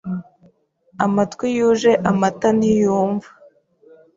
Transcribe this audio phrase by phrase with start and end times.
[1.05, 3.29] Amatwi yuje amata ntiyumva